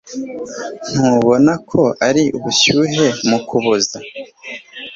Ntubona 0.91 1.53
ko 1.69 1.81
ari 2.07 2.23
ubushyuhe 2.37 3.05
mu 3.29 3.37
Kuboza 3.47 3.97